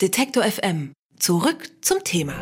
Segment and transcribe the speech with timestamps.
[0.00, 0.94] Detektor FM.
[1.18, 2.32] Zurück zum Thema.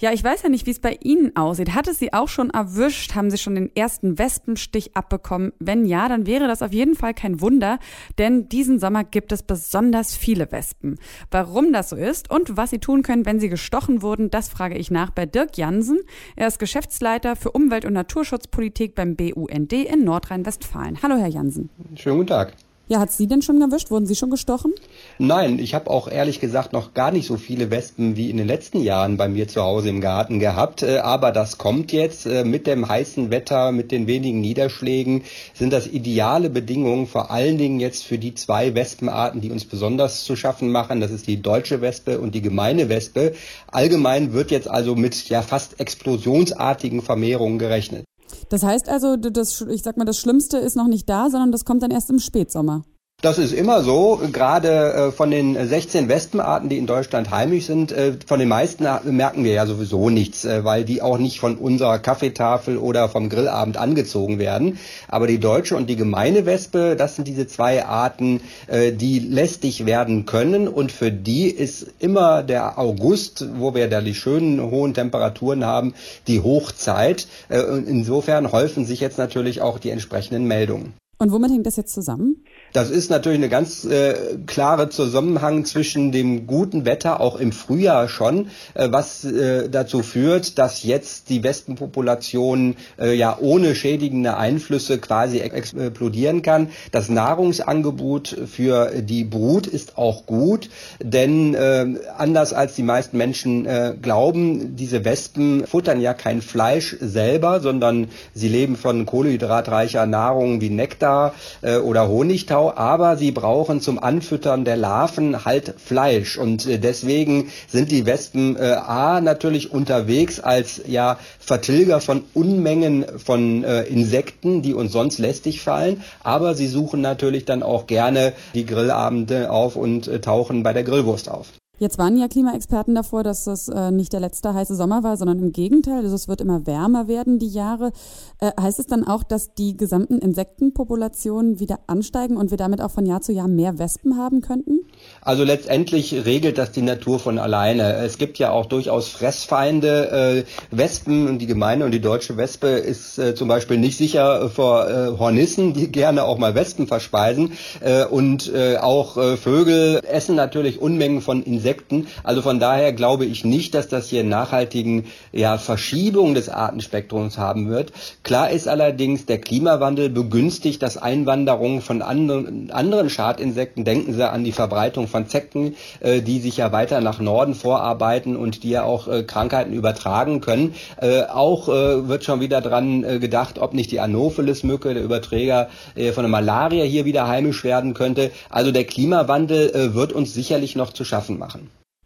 [0.00, 1.72] Ja, ich weiß ja nicht, wie es bei Ihnen aussieht.
[1.72, 3.14] Hat es Sie auch schon erwischt?
[3.14, 5.52] Haben Sie schon den ersten Wespenstich abbekommen?
[5.60, 7.78] Wenn ja, dann wäre das auf jeden Fall kein Wunder,
[8.18, 10.98] denn diesen Sommer gibt es besonders viele Wespen.
[11.30, 14.76] Warum das so ist und was Sie tun können, wenn Sie gestochen wurden, das frage
[14.76, 16.00] ich nach bei Dirk Jansen.
[16.34, 20.98] Er ist Geschäftsleiter für Umwelt- und Naturschutzpolitik beim BUND in Nordrhein-Westfalen.
[21.04, 21.70] Hallo, Herr Jansen.
[21.94, 22.56] Schönen guten Tag.
[22.90, 23.90] Ja, hat Sie denn schon erwischt?
[23.90, 24.72] Wurden Sie schon gestochen?
[25.18, 28.46] Nein, ich habe auch ehrlich gesagt noch gar nicht so viele Wespen wie in den
[28.46, 30.82] letzten Jahren bei mir zu Hause im Garten gehabt.
[30.82, 35.74] Äh, aber das kommt jetzt äh, mit dem heißen Wetter, mit den wenigen Niederschlägen, sind
[35.74, 40.34] das ideale Bedingungen, vor allen Dingen jetzt für die zwei Wespenarten, die uns besonders zu
[40.34, 41.02] schaffen machen.
[41.02, 43.34] Das ist die deutsche Wespe und die gemeine Wespe.
[43.70, 48.07] Allgemein wird jetzt also mit ja fast explosionsartigen Vermehrungen gerechnet.
[48.48, 51.64] Das heißt also, das, ich sag mal, das Schlimmste ist noch nicht da, sondern das
[51.64, 52.84] kommt dann erst im Spätsommer.
[53.20, 54.20] Das ist immer so.
[54.32, 58.86] Gerade äh, von den 16 Wespenarten, die in Deutschland heimisch sind, äh, von den meisten
[59.10, 63.28] merken wir ja sowieso nichts, äh, weil die auch nicht von unserer Kaffeetafel oder vom
[63.28, 64.78] Grillabend angezogen werden.
[65.08, 70.24] Aber die deutsche und die gemeine Wespe, das sind diese zwei Arten, die lästig werden
[70.24, 70.68] können.
[70.68, 75.94] Und für die ist immer der August, wo wir da die schönen hohen Temperaturen haben,
[76.26, 77.26] die Hochzeit.
[77.48, 80.92] Insofern häufen sich jetzt natürlich auch die entsprechenden Meldungen.
[81.20, 82.44] Und womit hängt das jetzt zusammen?
[82.72, 84.14] Das ist natürlich eine ganz äh,
[84.46, 90.58] klare Zusammenhang zwischen dem guten Wetter auch im Frühjahr schon, äh, was äh, dazu führt,
[90.58, 96.68] dass jetzt die Wespenpopulation äh, ja ohne schädigende Einflüsse quasi explodieren kann.
[96.92, 100.68] Das Nahrungsangebot für die Brut ist auch gut,
[101.02, 101.86] denn äh,
[102.18, 108.08] anders als die meisten Menschen äh, glauben, diese Wespen futtern ja kein Fleisch selber, sondern
[108.34, 114.00] sie leben von kohlenhydratreicher Nahrung wie Nektar äh, oder Honigtau Genau, aber sie brauchen zum
[114.00, 120.40] Anfüttern der Larven halt Fleisch und äh, deswegen sind die Wespen äh, A natürlich unterwegs
[120.40, 126.66] als ja Vertilger von Unmengen von äh, Insekten, die uns sonst lästig fallen, aber sie
[126.66, 131.46] suchen natürlich dann auch gerne die Grillabende auf und äh, tauchen bei der Grillwurst auf.
[131.78, 135.38] Jetzt waren ja Klimaexperten davor, dass das äh, nicht der letzte heiße Sommer war, sondern
[135.38, 136.02] im Gegenteil.
[136.02, 137.92] Also es wird immer wärmer werden, die Jahre.
[138.40, 142.90] Äh, heißt es dann auch, dass die gesamten Insektenpopulationen wieder ansteigen und wir damit auch
[142.90, 144.80] von Jahr zu Jahr mehr Wespen haben könnten?
[145.20, 147.94] Also letztendlich regelt das die Natur von alleine.
[147.98, 150.44] Es gibt ja auch durchaus Fressfeinde.
[150.72, 154.50] Äh, Wespen und die gemeine und die deutsche Wespe ist äh, zum Beispiel nicht sicher
[154.50, 157.52] vor äh, Hornissen, die gerne auch mal Wespen verspeisen.
[157.80, 162.06] Äh, und äh, auch äh, Vögel essen natürlich Unmengen von Insekten Insekten.
[162.24, 167.68] Also von daher glaube ich nicht, dass das hier nachhaltigen ja, Verschiebung des Artenspektrums haben
[167.68, 167.92] wird.
[168.22, 173.84] Klar ist allerdings, der Klimawandel begünstigt das Einwanderung von anderen, anderen Schadinsekten.
[173.84, 178.36] Denken Sie an die Verbreitung von Zecken, äh, die sich ja weiter nach Norden vorarbeiten
[178.36, 180.74] und die ja auch äh, Krankheiten übertragen können.
[181.00, 185.68] Äh, auch äh, wird schon wieder dran äh, gedacht, ob nicht die Anopheles-Mücke, der Überträger
[185.94, 188.30] äh, von der Malaria, hier wieder heimisch werden könnte.
[188.48, 191.57] Also der Klimawandel wird uns sicherlich noch zu schaffen machen.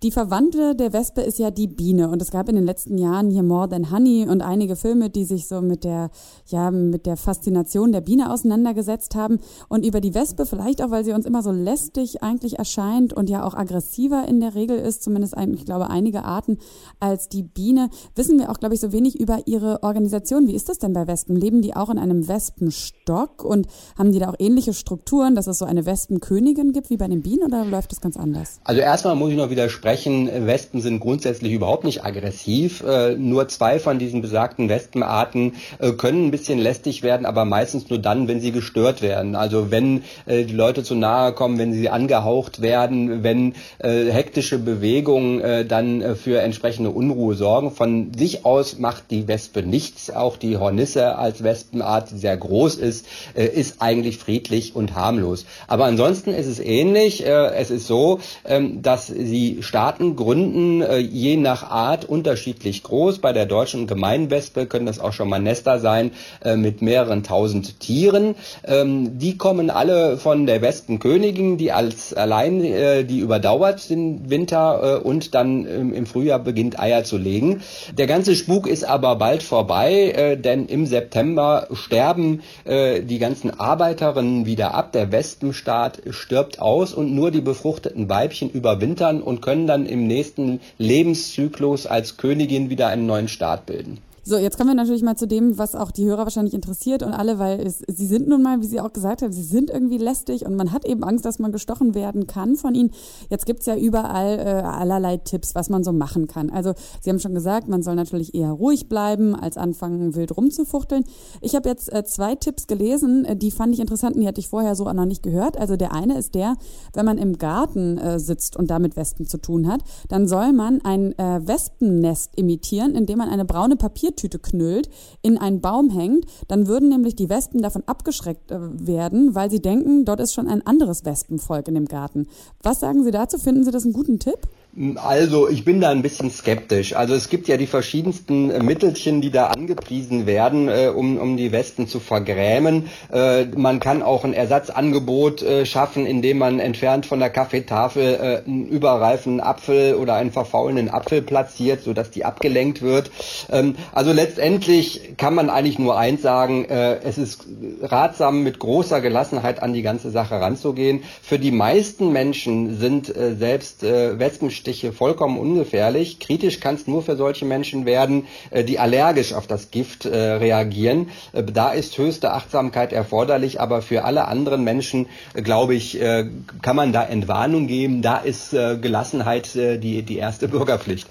[0.03, 3.31] Die Verwandte der Wespe ist ja die Biene und es gab in den letzten Jahren
[3.31, 6.11] hier More Than Honey und einige Filme, die sich so mit der,
[6.49, 11.05] ja, mit der Faszination der Biene auseinandergesetzt haben und über die Wespe vielleicht auch, weil
[11.05, 15.05] sie uns immer so lästig eigentlich erscheint und ja auch aggressiver in der Regel ist,
[15.05, 16.59] zumindest ein, ich glaube einige Arten
[16.99, 20.49] als die Biene, wissen wir auch, glaube ich, so wenig über ihre Organisation.
[20.49, 21.37] Wie ist das denn bei Wespen?
[21.37, 25.59] Leben die auch in einem Wespenstock und haben die da auch ähnliche Strukturen, dass es
[25.59, 28.59] so eine Wespenkönigin gibt wie bei den Bienen oder läuft das ganz anders?
[28.65, 32.83] Also erstmal muss ich noch widersprechen sprechen, Wespen sind grundsätzlich überhaupt nicht aggressiv.
[32.83, 37.91] Äh, nur zwei von diesen besagten Wespenarten äh, können ein bisschen lästig werden, aber meistens
[37.91, 39.37] nur dann, wenn sie gestört werden.
[39.37, 44.59] Also wenn äh, die Leute zu nahe kommen, wenn sie angehaucht werden, wenn äh, hektische
[44.59, 47.71] Bewegungen äh, dann äh, für entsprechende Unruhe sorgen.
[47.71, 50.11] Von sich aus macht die Wespe nichts.
[50.11, 55.45] Auch die Hornisse als Wespenart, die sehr groß ist, ist eigentlich friedlich und harmlos.
[55.69, 57.25] Aber ansonsten ist es ähnlich.
[57.27, 63.19] es ist so, ähm, dass sie stark Staaten gründen äh, je nach Art unterschiedlich groß.
[63.19, 66.13] Bei der deutschen Gemeinwespe können das auch schon mal Nester sein
[66.45, 68.37] äh, mit mehreren tausend Tieren.
[68.63, 75.05] Ähm, die kommen alle von der Wespenkönigin, die als allein äh, die überdauert den Winter
[75.05, 77.63] und dann ähm, im Frühjahr beginnt Eier zu legen.
[77.99, 84.75] Der ganze Spuk ist aber bald vorbei, denn im September sterben die ganzen Arbeiterinnen wieder
[84.75, 84.93] ab.
[84.93, 90.61] Der Wespenstaat stirbt aus und nur die befruchteten Weibchen überwintern und können dann im nächsten
[90.79, 93.99] Lebenszyklus als Königin wieder einen neuen Staat bilden.
[94.25, 97.13] So, jetzt kommen wir natürlich mal zu dem, was auch die Hörer wahrscheinlich interessiert und
[97.13, 99.99] alle, weil es, sie sind nun mal, wie Sie auch gesagt haben, sie sind irgendwie
[99.99, 102.93] lästig und man hat eben Angst, dass man gestochen werden kann von ihnen.
[103.31, 106.51] Jetzt gibt's ja überall äh, allerlei Tipps, was man so machen kann.
[106.51, 111.03] Also Sie haben schon gesagt, man soll natürlich eher ruhig bleiben, als anfangen wild rumzufuchteln.
[111.41, 114.49] Ich habe jetzt äh, zwei Tipps gelesen, äh, die fand ich interessant die hatte ich
[114.49, 115.57] vorher so auch noch nicht gehört.
[115.57, 116.55] Also der eine ist der,
[116.95, 120.81] wenn man im Garten äh, sitzt und damit Wespen zu tun hat, dann soll man
[120.85, 124.89] ein äh, Wespennest imitieren, indem man eine braune Papier Papiertüte knüllt,
[125.23, 129.61] in einen Baum hängt, dann würden nämlich die Wespen davon abgeschreckt äh, werden, weil sie
[129.61, 132.27] denken, dort ist schon ein anderes Wespenvolk in dem Garten.
[132.63, 133.39] Was sagen Sie dazu?
[133.39, 134.49] Finden Sie das einen guten Tipp?
[134.97, 136.97] Also ich bin da ein bisschen skeptisch.
[136.97, 141.53] Also es gibt ja die verschiedensten Mittelchen, die da angepriesen werden, äh, um, um die
[141.53, 142.89] Wespen zu vergrämen.
[143.13, 148.03] Äh, man kann auch ein Ersatzangebot äh, schaffen, indem man entfernt von der Kaffeetafel
[148.47, 153.11] äh, einen überreifen Apfel oder einen verfaulenden Apfel platziert, sodass die abgelenkt wird.
[153.51, 157.45] Ähm, also letztendlich kann man eigentlich nur eins sagen, äh, es ist
[157.83, 161.03] ratsam, mit großer Gelassenheit an die ganze Sache ranzugehen.
[161.21, 166.21] Für die meisten Menschen sind äh, selbst äh, Wespen Stiche vollkommen ungefährlich.
[166.21, 170.17] Kritisch kann es nur für solche Menschen werden, äh, die allergisch auf das Gift äh,
[170.17, 171.09] reagieren.
[171.33, 176.93] Äh, da ist höchste Achtsamkeit erforderlich, aber für alle anderen Menschen, glaube ich, kann man
[176.93, 178.03] da Entwarnung geben.
[178.03, 181.09] Da ist Gelassenheit die, die erste Bürgerpflicht.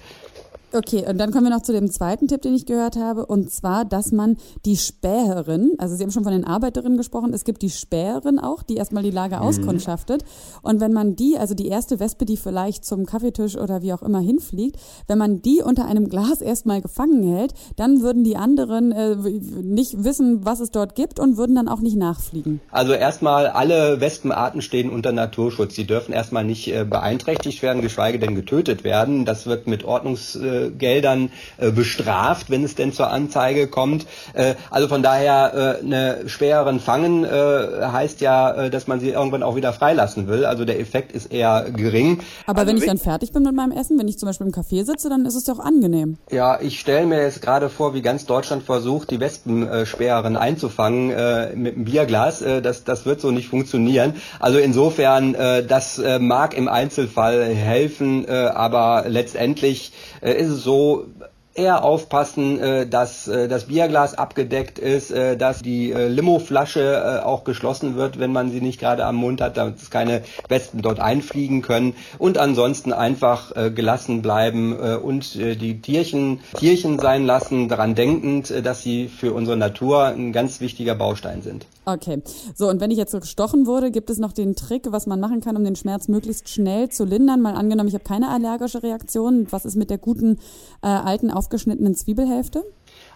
[0.74, 3.50] Okay, und dann kommen wir noch zu dem zweiten Tipp, den ich gehört habe, und
[3.50, 7.60] zwar, dass man die Späherin, also Sie haben schon von den Arbeiterinnen gesprochen, es gibt
[7.60, 9.42] die Späherin auch, die erstmal die Lage mhm.
[9.42, 10.24] auskundschaftet.
[10.62, 14.02] Und wenn man die, also die erste Wespe, die vielleicht zum Kaffeetisch oder wie auch
[14.02, 14.76] immer hinfliegt,
[15.08, 20.04] wenn man die unter einem Glas erstmal gefangen hält, dann würden die anderen äh, nicht
[20.04, 22.62] wissen, was es dort gibt und würden dann auch nicht nachfliegen.
[22.70, 25.74] Also erstmal, alle Wespenarten stehen unter Naturschutz.
[25.74, 29.26] Sie dürfen erstmal nicht äh, beeinträchtigt werden, geschweige denn getötet werden.
[29.26, 34.06] Das wird mit Ordnungs äh, Geldern äh, bestraft, wenn es denn zur Anzeige kommt.
[34.34, 39.10] Äh, also von daher äh, eine schwereren Fangen äh, heißt ja, äh, dass man sie
[39.10, 40.44] irgendwann auch wieder freilassen will.
[40.44, 42.20] Also der Effekt ist eher gering.
[42.46, 44.52] Aber also wenn ich dann fertig bin mit meinem Essen, wenn ich zum Beispiel im
[44.52, 46.18] Café sitze, dann ist es doch angenehm.
[46.30, 51.54] Ja, ich stelle mir jetzt gerade vor, wie ganz Deutschland versucht, die Wespensperrerin einzufangen äh,
[51.54, 52.42] mit einem Bierglas.
[52.42, 54.14] Äh, das, das wird so nicht funktionieren.
[54.38, 60.51] Also insofern, äh, das äh, mag im Einzelfall helfen, äh, aber letztendlich äh, ist es
[60.52, 61.06] so,
[61.54, 67.96] eher aufpassen, äh, dass äh, das Bierglas abgedeckt ist, äh, dass die Limoflasche auch geschlossen
[67.96, 71.62] wird, wenn man sie nicht gerade am Mund hat, damit es keine Wespen dort einfliegen
[71.62, 78.82] können und ansonsten einfach gelassen bleiben und die Tierchen Tierchen sein lassen, daran denkend, dass
[78.82, 81.66] sie für unsere Natur ein ganz wichtiger Baustein sind.
[81.84, 82.22] Okay,
[82.54, 85.18] so und wenn ich jetzt so gestochen wurde, gibt es noch den Trick, was man
[85.18, 87.40] machen kann, um den Schmerz möglichst schnell zu lindern.
[87.40, 89.48] Mal angenommen, ich habe keine allergische Reaktion.
[89.50, 90.38] Was ist mit der guten
[90.82, 92.64] äh, alten aufgeschnittenen Zwiebelhälfte?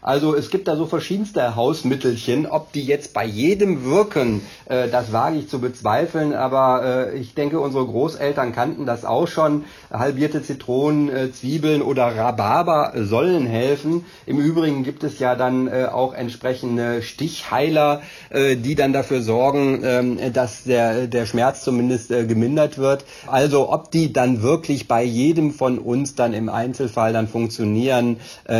[0.06, 2.46] Also es gibt da so verschiedenste Hausmittelchen.
[2.46, 6.32] Ob die jetzt bei jedem wirken, äh, das wage ich zu bezweifeln.
[6.32, 9.64] Aber äh, ich denke, unsere Großeltern kannten das auch schon.
[9.90, 14.04] Halbierte Zitronen, äh, Zwiebeln oder Rhabarber sollen helfen.
[14.26, 18.00] Im Übrigen gibt es ja dann äh, auch entsprechende Stichheiler,
[18.30, 23.04] äh, die dann dafür sorgen, äh, dass der, der Schmerz zumindest äh, gemindert wird.
[23.26, 28.18] Also ob die dann wirklich bei jedem von uns dann im Einzelfall dann funktionieren,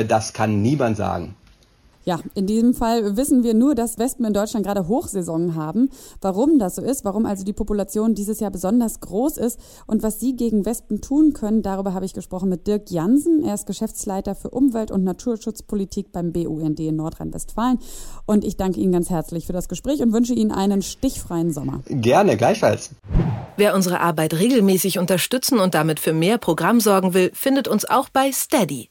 [0.09, 1.36] das kann niemand sagen.
[2.09, 5.91] Ja, in diesem Fall wissen wir nur, dass Wespen in Deutschland gerade Hochsaison haben.
[6.21, 9.59] Warum das so ist, warum also die Population dieses Jahr besonders groß ist
[9.89, 13.43] und was Sie gegen Wespen tun können, darüber habe ich gesprochen mit Dirk Jansen.
[13.43, 17.81] Er ist Geschäftsleiter für Umwelt- und Naturschutzpolitik beim BUND in Nordrhein-Westfalen.
[18.25, 21.81] Und ich danke Ihnen ganz herzlich für das Gespräch und wünsche Ihnen einen stichfreien Sommer.
[21.89, 22.91] Gerne, gleichfalls.
[23.57, 28.09] Wer unsere Arbeit regelmäßig unterstützen und damit für mehr Programm sorgen will, findet uns auch
[28.11, 28.91] bei Steady.